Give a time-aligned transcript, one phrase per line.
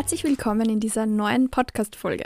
[0.00, 2.24] Herzlich willkommen in dieser neuen Podcast-Folge.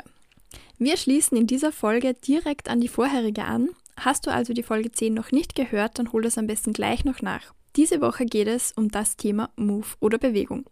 [0.79, 3.71] Wir schließen in dieser Folge direkt an die vorherige an.
[3.97, 7.05] Hast du also die Folge 10 noch nicht gehört, dann hol das am besten gleich
[7.05, 7.53] noch nach.
[7.75, 10.67] Diese Woche geht es um das Thema Move oder Bewegung.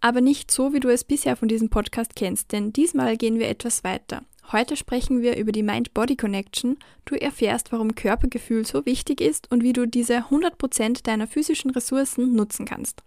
[0.00, 3.48] Aber nicht so, wie du es bisher von diesem Podcast kennst, denn diesmal gehen wir
[3.48, 4.24] etwas weiter.
[4.50, 6.78] Heute sprechen wir über die Mind-Body-Connection.
[7.04, 12.34] Du erfährst, warum Körpergefühl so wichtig ist und wie du diese 100% deiner physischen Ressourcen
[12.34, 13.02] nutzen kannst.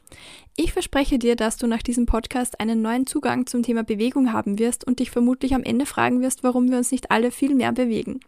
[0.55, 4.59] Ich verspreche dir, dass du nach diesem Podcast einen neuen Zugang zum Thema Bewegung haben
[4.59, 7.71] wirst und dich vermutlich am Ende fragen wirst, warum wir uns nicht alle viel mehr
[7.71, 8.19] bewegen.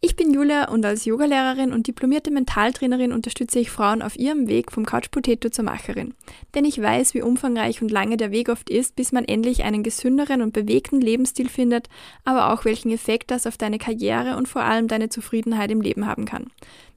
[0.00, 4.70] Ich bin Julia und als Yogalehrerin und diplomierte Mentaltrainerin unterstütze ich Frauen auf ihrem Weg
[4.70, 6.14] vom Couch Potato zur Macherin.
[6.54, 9.82] Denn ich weiß, wie umfangreich und lange der Weg oft ist, bis man endlich einen
[9.82, 11.88] gesünderen und bewegten Lebensstil findet,
[12.24, 16.06] aber auch welchen Effekt das auf deine Karriere und vor allem deine Zufriedenheit im Leben
[16.06, 16.52] haben kann.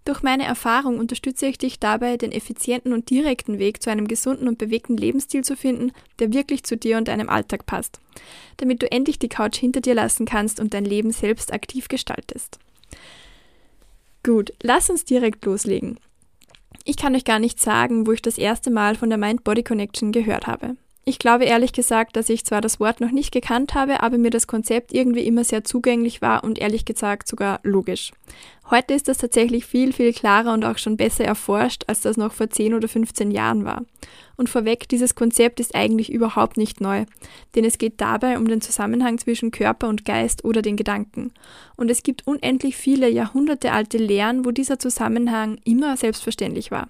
[0.06, 4.48] Durch meine Erfahrung unterstütze ich dich dabei, den effizienten und direkten Weg zu einem gesunden
[4.48, 8.00] und bewegten Lebensstil zu finden, der wirklich zu dir und deinem Alltag passt,
[8.58, 12.60] damit du endlich die Couch hinter dir lassen kannst und dein Leben selbst aktiv gestaltest.
[14.24, 16.00] Gut, lass uns direkt loslegen.
[16.84, 20.48] Ich kann euch gar nicht sagen, wo ich das erste Mal von der Mind-Body-Connection gehört
[20.48, 20.76] habe.
[21.12, 24.30] Ich glaube ehrlich gesagt, dass ich zwar das Wort noch nicht gekannt habe, aber mir
[24.30, 28.14] das Konzept irgendwie immer sehr zugänglich war und ehrlich gesagt sogar logisch.
[28.70, 32.32] Heute ist das tatsächlich viel, viel klarer und auch schon besser erforscht, als das noch
[32.32, 33.84] vor 10 oder 15 Jahren war.
[34.38, 37.04] Und vorweg, dieses Konzept ist eigentlich überhaupt nicht neu,
[37.56, 41.34] denn es geht dabei um den Zusammenhang zwischen Körper und Geist oder den Gedanken.
[41.76, 46.88] Und es gibt unendlich viele jahrhundertealte Lehren, wo dieser Zusammenhang immer selbstverständlich war.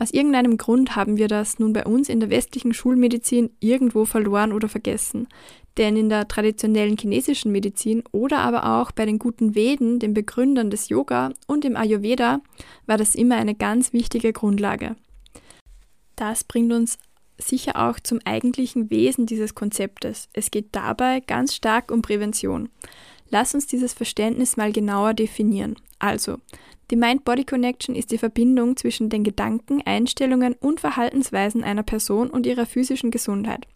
[0.00, 4.54] Aus irgendeinem Grund haben wir das nun bei uns in der westlichen Schulmedizin irgendwo verloren
[4.54, 5.28] oder vergessen.
[5.76, 10.70] Denn in der traditionellen chinesischen Medizin oder aber auch bei den guten Veden, den Begründern
[10.70, 12.40] des Yoga und im Ayurveda,
[12.86, 14.96] war das immer eine ganz wichtige Grundlage.
[16.16, 16.98] Das bringt uns
[17.36, 20.30] sicher auch zum eigentlichen Wesen dieses Konzeptes.
[20.32, 22.70] Es geht dabei ganz stark um Prävention.
[23.28, 25.76] Lass uns dieses Verständnis mal genauer definieren.
[25.98, 26.38] Also,
[26.90, 32.66] die Mind-Body-Connection ist die Verbindung zwischen den Gedanken, Einstellungen und Verhaltensweisen einer Person und ihrer
[32.66, 33.66] physischen Gesundheit.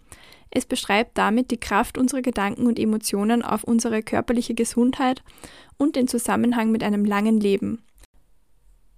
[0.51, 5.23] Es beschreibt damit die Kraft unserer Gedanken und Emotionen auf unsere körperliche Gesundheit
[5.79, 7.83] und den Zusammenhang mit einem langen Leben.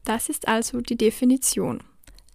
[0.05, 1.83] Das ist also die Definition.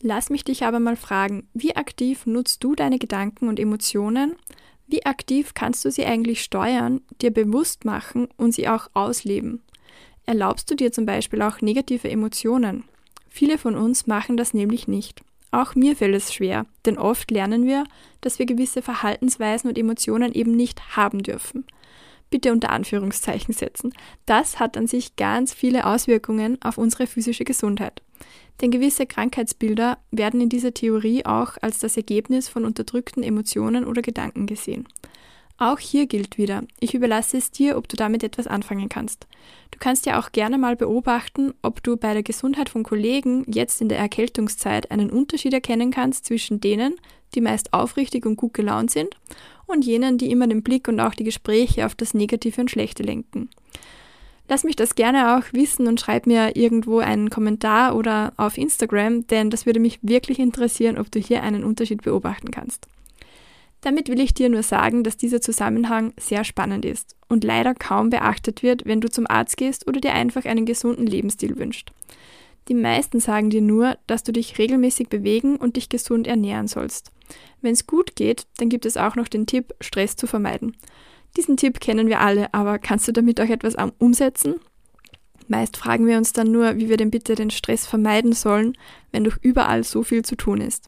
[0.02, 4.36] Lass mich dich aber mal fragen, wie aktiv nutzt du deine Gedanken und Emotionen?
[4.88, 9.62] Wie aktiv kannst du sie eigentlich steuern, dir bewusst machen und sie auch ausleben?
[10.26, 12.84] Erlaubst du dir zum Beispiel auch negative Emotionen?
[13.30, 15.22] Viele von uns machen das nämlich nicht.
[15.52, 17.84] Auch mir fällt es schwer, denn oft lernen wir,
[18.22, 21.66] dass wir gewisse Verhaltensweisen und Emotionen eben nicht haben dürfen.
[22.30, 23.94] Bitte unter Anführungszeichen setzen.
[24.26, 28.02] Das hat an sich ganz viele Auswirkungen auf unsere physische Gesundheit.
[28.62, 34.02] Denn gewisse Krankheitsbilder werden in dieser Theorie auch als das Ergebnis von unterdrückten Emotionen oder
[34.02, 34.88] Gedanken gesehen.
[35.62, 39.28] Auch hier gilt wieder, ich überlasse es dir, ob du damit etwas anfangen kannst.
[39.70, 43.80] Du kannst ja auch gerne mal beobachten, ob du bei der Gesundheit von Kollegen jetzt
[43.80, 46.96] in der Erkältungszeit einen Unterschied erkennen kannst zwischen denen,
[47.36, 49.16] die meist aufrichtig und gut gelaunt sind,
[49.68, 53.04] und jenen, die immer den Blick und auch die Gespräche auf das Negative und Schlechte
[53.04, 53.52] lenken.
[54.50, 59.28] Lass mich das gerne auch wissen und schreib mir irgendwo einen Kommentar oder auf Instagram,
[59.28, 62.88] denn das würde mich wirklich interessieren, ob du hier einen Unterschied beobachten kannst.
[63.82, 68.12] Damit will ich dir nur sagen, dass dieser Zusammenhang sehr spannend ist und leider kaum
[68.12, 71.92] beachtet wird, wenn du zum Arzt gehst oder dir einfach einen gesunden Lebensstil wünschst.
[72.68, 77.12] Die meisten sagen dir nur, dass du dich regelmäßig bewegen und dich gesund ernähren sollst.
[77.62, 80.78] Wenn es gut geht, dann gibt es auch noch den Tipp, Stress zu vermeiden.
[81.38, 84.56] Diesen Tipp kennen wir alle, aber kannst du damit auch etwas umsetzen?
[85.48, 88.78] Meist fragen wir uns dann nur, wie wir denn bitte den Stress vermeiden sollen,
[89.12, 90.88] wenn doch überall so viel zu tun ist.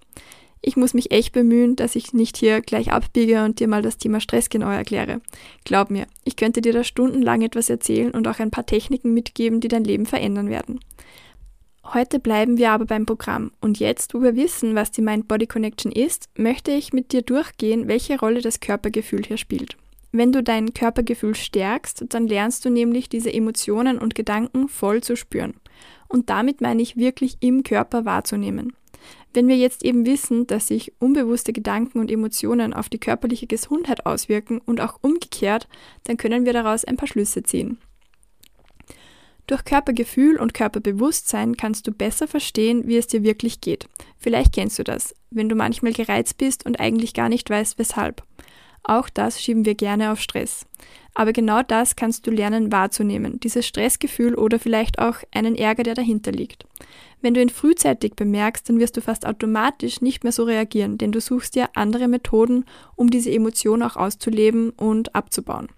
[0.65, 3.97] Ich muss mich echt bemühen, dass ich nicht hier gleich abbiege und dir mal das
[3.97, 5.19] Thema Stress genau erkläre.
[5.65, 9.59] Glaub mir, ich könnte dir da stundenlang etwas erzählen und auch ein paar Techniken mitgeben,
[9.59, 10.79] die dein Leben verändern werden.
[11.83, 16.29] Heute bleiben wir aber beim Programm und jetzt, wo wir wissen, was die Mind-Body-Connection ist,
[16.37, 19.75] möchte ich mit dir durchgehen, welche Rolle das Körpergefühl hier spielt.
[20.13, 25.17] Wenn du dein Körpergefühl stärkst, dann lernst du nämlich diese Emotionen und Gedanken voll zu
[25.17, 25.55] spüren.
[26.07, 28.73] Und damit meine ich wirklich im Körper wahrzunehmen.
[29.33, 34.05] Wenn wir jetzt eben wissen, dass sich unbewusste Gedanken und Emotionen auf die körperliche Gesundheit
[34.05, 35.67] auswirken und auch umgekehrt,
[36.03, 37.79] dann können wir daraus ein paar Schlüsse ziehen.
[39.47, 43.89] Durch Körpergefühl und Körperbewusstsein kannst du besser verstehen, wie es dir wirklich geht.
[44.17, 48.23] Vielleicht kennst du das, wenn du manchmal gereizt bist und eigentlich gar nicht weißt, weshalb.
[48.83, 50.65] Auch das schieben wir gerne auf Stress.
[51.13, 55.93] Aber genau das kannst du lernen wahrzunehmen, dieses Stressgefühl oder vielleicht auch einen Ärger, der
[55.93, 56.65] dahinter liegt.
[57.21, 61.11] Wenn du ihn frühzeitig bemerkst, dann wirst du fast automatisch nicht mehr so reagieren, denn
[61.11, 62.65] du suchst dir andere Methoden,
[62.95, 65.69] um diese Emotion auch auszuleben und abzubauen.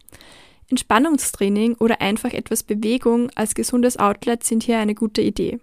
[0.70, 5.60] Entspannungstraining oder einfach etwas Bewegung als gesundes Outlet sind hier eine gute Idee.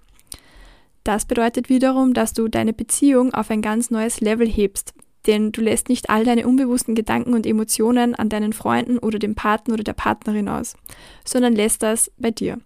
[1.02, 4.94] Das bedeutet wiederum, dass du deine Beziehung auf ein ganz neues Level hebst,
[5.26, 9.34] denn du lässt nicht all deine unbewussten Gedanken und Emotionen an deinen Freunden oder dem
[9.34, 10.76] Partner oder der Partnerin aus,
[11.24, 12.58] sondern lässt das bei dir.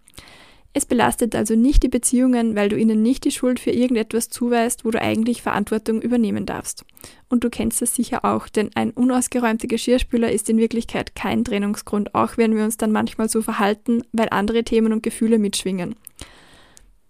[0.78, 4.84] Es belastet also nicht die Beziehungen, weil du ihnen nicht die Schuld für irgendetwas zuweist,
[4.84, 6.84] wo du eigentlich Verantwortung übernehmen darfst.
[7.30, 12.14] Und du kennst das sicher auch, denn ein unausgeräumter Geschirrspüler ist in Wirklichkeit kein Trennungsgrund,
[12.14, 15.94] auch wenn wir uns dann manchmal so verhalten, weil andere Themen und Gefühle mitschwingen.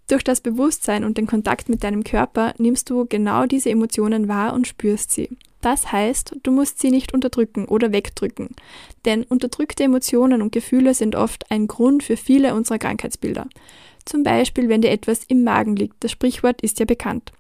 [0.09, 4.55] Durch das Bewusstsein und den Kontakt mit deinem Körper nimmst du genau diese Emotionen wahr
[4.55, 5.31] und spürst sie.
[5.61, 8.51] Das heißt, du musst sie nicht unterdrücken oder wegdrücken,
[9.05, 13.49] denn unterdrückte Emotionen und Gefühle sind oft ein Grund für viele unserer Krankheitsbilder.
[14.05, 17.33] Zum Beispiel, wenn dir etwas im Magen liegt, das Sprichwort ist ja bekannt.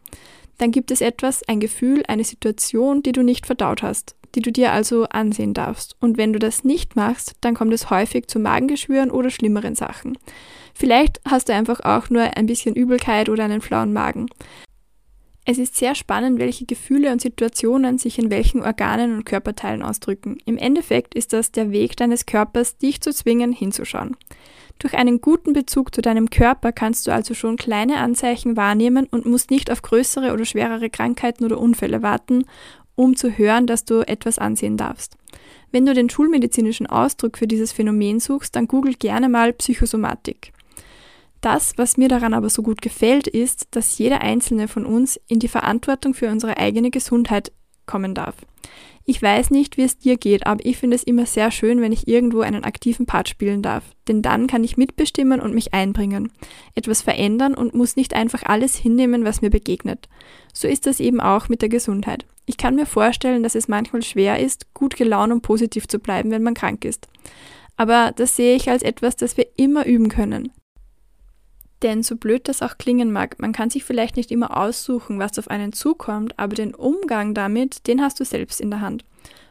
[0.59, 4.51] Dann gibt es etwas, ein Gefühl, eine Situation, die du nicht verdaut hast, die du
[4.51, 5.95] dir also ansehen darfst.
[6.01, 10.19] Und wenn du das nicht machst, dann kommt es häufig zu Magengeschwüren oder schlimmeren Sachen.
[10.79, 14.29] Vielleicht hast du einfach auch nur ein bisschen Übelkeit oder einen flauen Magen.
[15.47, 20.37] Es ist sehr spannend, welche Gefühle und Situationen sich in welchen Organen und Körperteilen ausdrücken.
[20.45, 24.19] Im Endeffekt ist das der Weg deines Körpers, dich zu zwingen, hinzuschauen.
[24.79, 29.25] Durch einen guten Bezug zu deinem Körper kannst du also schon kleine Anzeichen wahrnehmen und
[29.25, 32.45] musst nicht auf größere oder schwerere Krankheiten oder Unfälle warten,
[32.97, 35.17] um zu hören, dass du etwas ansehen darfst.
[35.73, 40.53] Wenn du den schulmedizinischen Ausdruck für dieses Phänomen suchst, dann google gerne mal Psychosomatik.
[41.41, 45.39] Das, was mir daran aber so gut gefällt, ist, dass jeder einzelne von uns in
[45.39, 47.53] die Verantwortung für unsere eigene Gesundheit
[47.87, 48.35] kommen darf.
[49.09, 51.93] Ich weiß nicht, wie es dir geht, aber ich finde es immer sehr schön, wenn
[51.93, 53.85] ich irgendwo einen aktiven Part spielen darf.
[54.09, 56.33] Denn dann kann ich mitbestimmen und mich einbringen,
[56.75, 60.09] etwas verändern und muss nicht einfach alles hinnehmen, was mir begegnet.
[60.53, 62.27] So ist das eben auch mit der Gesundheit.
[62.47, 66.33] Ich kann mir vorstellen, dass es manchmal schwer ist, gut gelaunt und positiv zu bleiben,
[66.33, 67.07] wenn man krank ist.
[67.77, 70.51] Aber das sehe ich als etwas, das wir immer üben können.
[71.83, 75.39] Denn so blöd das auch klingen mag, man kann sich vielleicht nicht immer aussuchen, was
[75.39, 79.05] auf einen zukommt, aber den Umgang damit, den hast du selbst in der Hand.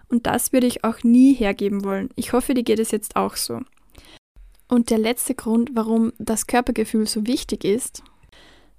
[0.07, 2.09] Und das würde ich auch nie hergeben wollen.
[2.15, 3.61] Ich hoffe, dir geht es jetzt auch so.
[4.67, 8.03] Und der letzte Grund, warum das Körpergefühl so wichtig ist,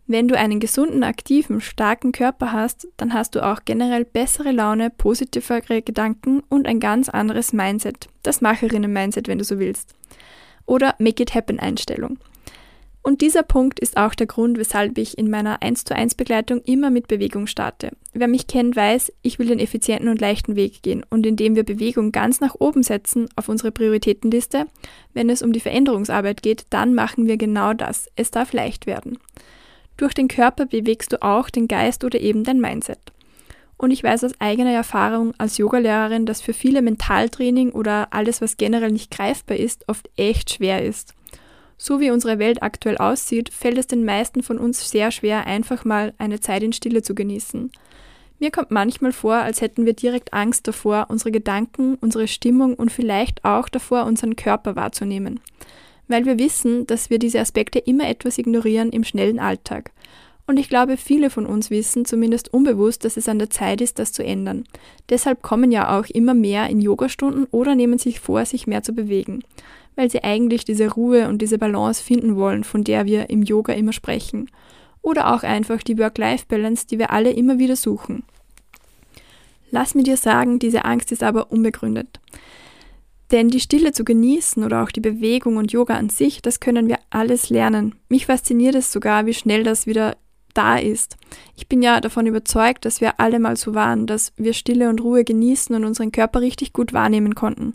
[0.08, 4.90] wenn du einen gesunden, aktiven, starken Körper hast, dann hast du auch generell bessere Laune,
[4.90, 8.08] positivere Gedanken und ein ganz anderes Mindset.
[8.22, 9.94] Das Macherinnen-Mindset, wenn du so willst.
[10.64, 12.19] Oder Make It Happen Einstellung.
[13.06, 16.61] Und dieser Punkt ist auch der Grund, weshalb ich in meiner 1 zu 1 Begleitung
[16.62, 17.93] immer mit Bewegung starte.
[18.12, 21.62] Wer mich kennt, weiß, ich will den effizienten und leichten Weg gehen und indem wir
[21.62, 24.67] Bewegung ganz nach oben setzen auf unsere Prioritätenliste,
[25.14, 28.11] wenn es um die Veränderungsarbeit geht, dann machen wir genau das.
[28.17, 29.20] Es darf leicht werden.
[29.97, 32.99] Durch den Körper bewegst du auch den Geist oder eben dein Mindset.
[33.76, 38.56] Und ich weiß aus eigener Erfahrung als Yogalehrerin, dass für viele Mentaltraining oder alles, was
[38.56, 41.15] generell nicht greifbar ist, oft echt schwer ist.
[41.79, 45.85] So wie unsere Welt aktuell aussieht, fällt es den meisten von uns sehr schwer, einfach
[45.85, 47.71] mal eine Zeit in Stille zu genießen.
[48.39, 52.93] Mir kommt manchmal vor, als hätten wir direkt Angst davor, unsere Gedanken, unsere Stimmung und
[52.93, 55.41] vielleicht auch davor, unseren Körper wahrzunehmen.
[56.09, 59.91] Weil wir wissen, dass wir diese Aspekte immer etwas ignorieren im schnellen Alltag.
[60.47, 63.99] Und ich glaube, viele von uns wissen, zumindest unbewusst, dass es an der Zeit ist,
[63.99, 64.65] das zu ändern.
[65.09, 68.93] Deshalb kommen ja auch immer mehr in Yogastunden oder nehmen sich vor, sich mehr zu
[68.93, 69.43] bewegen
[69.96, 73.72] weil sie eigentlich diese Ruhe und diese Balance finden wollen, von der wir im Yoga
[73.72, 74.50] immer sprechen.
[75.03, 78.22] Oder auch einfach die Work-Life-Balance, die wir alle immer wieder suchen.
[79.70, 82.20] Lass mir dir sagen, diese Angst ist aber unbegründet.
[83.32, 86.86] Denn die Stille zu genießen oder auch die Bewegung und Yoga an sich, das können
[86.86, 87.96] wir alles lernen.
[88.08, 90.17] Mich fasziniert es sogar, wie schnell das wieder
[90.55, 91.17] da ist.
[91.56, 95.03] Ich bin ja davon überzeugt, dass wir alle mal so waren, dass wir Stille und
[95.03, 97.74] Ruhe genießen und unseren Körper richtig gut wahrnehmen konnten.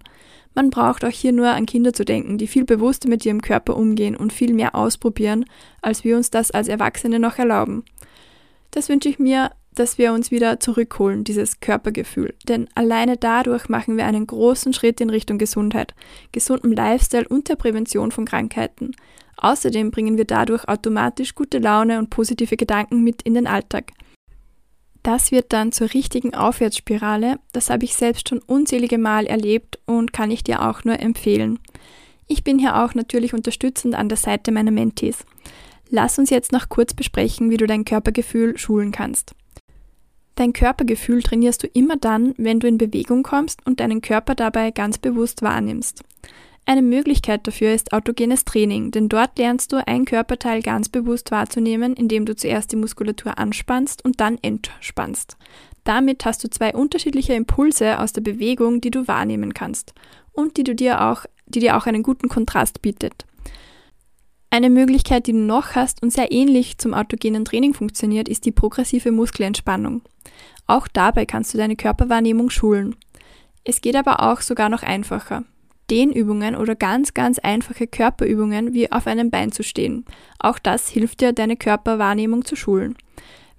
[0.54, 3.78] Man braucht auch hier nur an Kinder zu denken, die viel bewusster mit ihrem Körper
[3.78, 5.46] umgehen und viel mehr ausprobieren,
[5.82, 7.86] als wir uns das als Erwachsene noch erlauben.
[8.72, 12.34] Das wünsche ich mir, dass wir uns wieder zurückholen, dieses Körpergefühl.
[12.48, 15.94] Denn alleine dadurch machen wir einen großen Schritt in Richtung Gesundheit,
[16.32, 18.92] gesundem Lifestyle und der Prävention von Krankheiten.
[19.38, 23.92] Außerdem bringen wir dadurch automatisch gute Laune und positive Gedanken mit in den Alltag.
[25.04, 27.40] Das wird dann zur richtigen Aufwärtsspirale.
[27.54, 31.60] Das habe ich selbst schon unzählige Mal erlebt und kann ich dir auch nur empfehlen.
[32.28, 35.26] Ich bin hier auch natürlich unterstützend an der Seite meiner Mentees.
[35.90, 39.34] Lass uns jetzt noch kurz besprechen, wie du dein Körpergefühl schulen kannst.
[40.36, 44.72] Dein Körpergefühl trainierst du immer dann, wenn du in Bewegung kommst und deinen Körper dabei
[44.72, 46.04] ganz bewusst wahrnimmst.
[46.66, 51.96] Eine Möglichkeit dafür ist autogenes Training, denn dort lernst du ein Körperteil ganz bewusst wahrzunehmen,
[51.96, 55.38] indem du zuerst die Muskulatur anspannst und dann entspannst.
[55.84, 59.94] Damit hast du zwei unterschiedliche Impulse aus der Bewegung, die du wahrnehmen kannst
[60.32, 63.26] und die, du dir, auch, die dir auch einen guten Kontrast bietet.
[64.52, 68.52] Eine Möglichkeit, die du noch hast und sehr ähnlich zum autogenen Training funktioniert, ist die
[68.52, 70.02] progressive Muskelentspannung.
[70.68, 72.96] Auch dabei kannst du deine Körperwahrnehmung schulen.
[73.64, 75.46] Es geht aber auch sogar noch einfacher.
[75.92, 80.06] Dehnübungen oder ganz, ganz einfache Körperübungen wie auf einem Bein zu stehen.
[80.40, 82.96] Auch das hilft dir, deine Körperwahrnehmung zu schulen.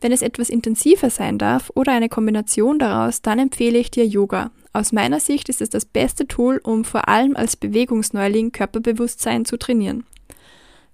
[0.00, 4.50] Wenn es etwas intensiver sein darf oder eine Kombination daraus, dann empfehle ich dir Yoga.
[4.72, 9.58] Aus meiner Sicht ist es das beste Tool, um vor allem als Bewegungsneuling Körperbewusstsein zu
[9.58, 10.04] trainieren.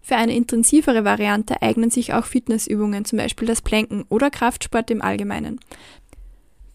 [0.02, 5.02] Für eine intensivere Variante eignen sich auch Fitnessübungen, zum Beispiel das Planken oder Kraftsport im
[5.02, 5.60] Allgemeinen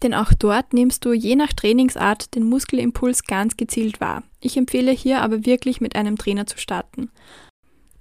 [0.04, 4.22] denn auch dort nimmst du je nach Trainingsart den Muskelimpuls ganz gezielt wahr.
[4.44, 7.10] Ich empfehle hier aber wirklich mit einem Trainer zu starten.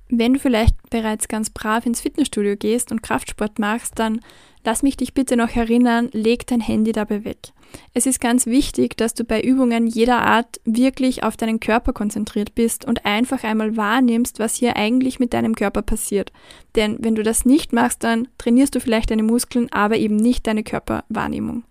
[0.10, 4.20] Wenn du vielleicht bereits ganz brav ins Fitnessstudio gehst und Kraftsport machst, dann
[4.66, 7.54] lass mich dich bitte noch erinnern, leg dein Handy dabei weg.
[7.94, 12.54] Es ist ganz wichtig, dass du bei Übungen jeder Art wirklich auf deinen Körper konzentriert
[12.56, 16.34] bist und einfach einmal wahrnimmst, was hier eigentlich mit deinem Körper passiert.
[16.76, 20.46] Denn wenn du das nicht machst, dann trainierst du vielleicht deine Muskeln, aber eben nicht
[20.46, 21.64] deine Körperwahrnehmung.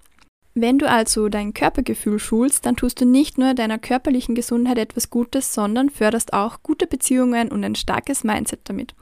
[0.54, 5.08] Wenn du also dein Körpergefühl schulst, dann tust du nicht nur deiner körperlichen Gesundheit etwas
[5.08, 8.94] Gutes, sondern förderst auch gute Beziehungen und ein starkes Mindset damit.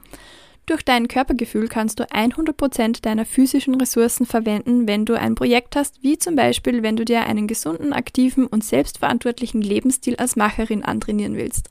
[0.65, 6.01] Durch dein Körpergefühl kannst du 100% deiner physischen Ressourcen verwenden, wenn du ein Projekt hast,
[6.01, 11.35] wie zum Beispiel, wenn du dir einen gesunden, aktiven und selbstverantwortlichen Lebensstil als Macherin antrainieren
[11.35, 11.69] willst.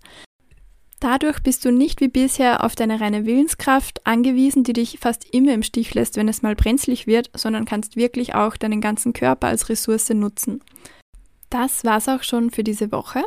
[1.01, 5.55] Dadurch bist du nicht wie bisher auf deine reine Willenskraft angewiesen, die dich fast immer
[5.55, 9.49] im Stich lässt, wenn es mal brenzlig wird, sondern kannst wirklich auch deinen ganzen Körper
[9.49, 10.63] als Ressource nutzen.
[11.49, 13.25] Das war's auch schon für diese Woche.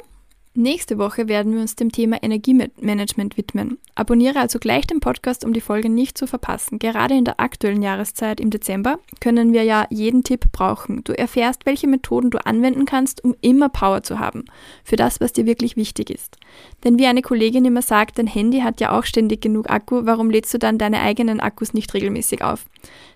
[0.56, 3.80] Nächste Woche werden wir uns dem Thema Energiemanagement widmen.
[3.96, 6.78] Abonniere also gleich den Podcast, um die Folge nicht zu verpassen.
[6.78, 11.04] Gerade in der aktuellen Jahreszeit im Dezember können wir ja jeden Tipp brauchen.
[11.06, 14.46] Du erfährst, welche Methoden du anwenden kannst, um immer Power zu haben.
[14.84, 16.38] Für das, was dir wirklich wichtig ist.
[16.84, 20.30] Denn wie eine Kollegin immer sagt, dein Handy hat ja auch ständig genug Akku, warum
[20.30, 22.68] lädst du dann deine eigenen Akkus nicht regelmäßig auf?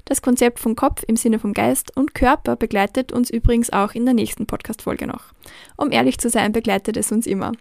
[0.08, 4.06] Das Konzept von Kopf im Sinne vom Geist und Körper begleitet uns übrigens auch in
[4.06, 5.34] der nächsten Podcast-Folge noch.
[5.76, 7.52] Um ehrlich zu sein, begleitet es uns immer.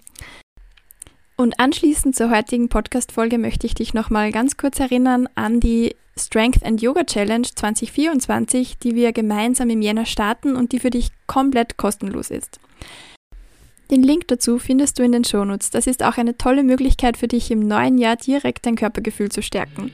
[1.37, 6.65] Und anschließend zur heutigen Podcast-Folge möchte ich dich nochmal ganz kurz erinnern an die Strength
[6.65, 11.77] and Yoga Challenge 2024, die wir gemeinsam im Jänner starten und die für dich komplett
[11.77, 12.61] kostenlos ist.
[13.91, 15.71] Den Link dazu findest du in den Shownotes.
[15.71, 19.43] Das ist auch eine tolle Möglichkeit für dich im neuen Jahr direkt dein Körpergefühl zu
[19.43, 19.93] stärken.